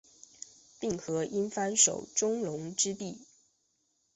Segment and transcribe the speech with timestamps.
[0.79, 3.27] 并河因幡守宗隆之弟。